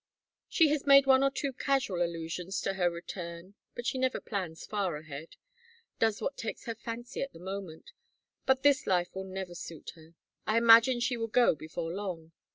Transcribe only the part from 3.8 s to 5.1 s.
she never plans far